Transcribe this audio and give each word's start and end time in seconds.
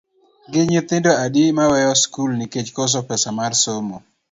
Gin 0.51 0.67
nyithindo 0.71 1.11
adi 1.23 1.43
ma 1.57 1.65
weyo 1.71 1.93
skul 2.03 2.31
nikech 2.39 2.69
koso 2.77 2.99
pesa 3.07 3.29
mar 3.37 3.51
somo? 3.63 3.97